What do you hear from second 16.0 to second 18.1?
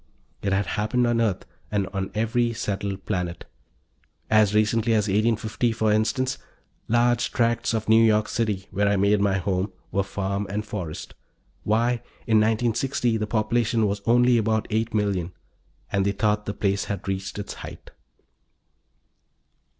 they thought the place had reached its height.